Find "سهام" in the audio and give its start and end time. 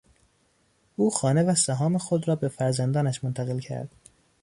1.55-1.97